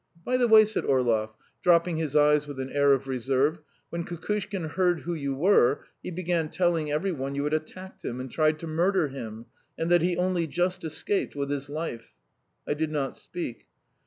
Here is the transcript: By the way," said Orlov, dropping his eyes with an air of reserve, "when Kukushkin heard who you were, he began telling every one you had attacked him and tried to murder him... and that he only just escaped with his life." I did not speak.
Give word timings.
By 0.25 0.35
the 0.37 0.47
way," 0.47 0.65
said 0.65 0.83
Orlov, 0.83 1.35
dropping 1.61 1.97
his 1.97 2.15
eyes 2.15 2.47
with 2.47 2.59
an 2.59 2.71
air 2.71 2.91
of 2.91 3.07
reserve, 3.07 3.59
"when 3.91 4.03
Kukushkin 4.03 4.69
heard 4.69 5.01
who 5.01 5.13
you 5.13 5.35
were, 5.35 5.85
he 6.01 6.09
began 6.09 6.49
telling 6.49 6.91
every 6.91 7.11
one 7.11 7.35
you 7.35 7.43
had 7.43 7.53
attacked 7.53 8.03
him 8.03 8.19
and 8.19 8.31
tried 8.31 8.57
to 8.61 8.65
murder 8.67 9.09
him... 9.09 9.45
and 9.77 9.91
that 9.91 10.01
he 10.01 10.17
only 10.17 10.47
just 10.47 10.83
escaped 10.83 11.35
with 11.35 11.51
his 11.51 11.69
life." 11.69 12.15
I 12.67 12.73
did 12.73 12.89
not 12.91 13.15
speak. 13.15 13.67